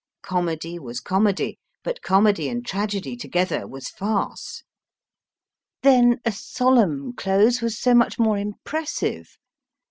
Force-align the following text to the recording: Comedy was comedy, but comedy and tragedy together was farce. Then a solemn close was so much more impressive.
Comedy 0.23 0.79
was 0.79 0.99
comedy, 0.99 1.59
but 1.83 2.01
comedy 2.01 2.49
and 2.49 2.65
tragedy 2.65 3.15
together 3.15 3.67
was 3.67 3.87
farce. 3.87 4.63
Then 5.83 6.19
a 6.25 6.31
solemn 6.31 7.13
close 7.13 7.61
was 7.61 7.77
so 7.77 7.93
much 7.93 8.17
more 8.17 8.39
impressive. 8.39 9.37